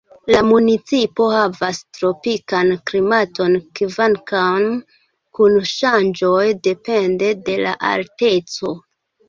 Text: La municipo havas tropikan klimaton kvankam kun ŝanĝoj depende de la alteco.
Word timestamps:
La 0.33 0.37
municipo 0.51 1.27
havas 1.33 1.81
tropikan 1.97 2.71
klimaton 2.89 3.53
kvankam 3.81 4.67
kun 5.39 5.61
ŝanĝoj 5.75 6.43
depende 6.71 7.33
de 7.47 7.63
la 7.69 7.79
alteco. 7.95 8.77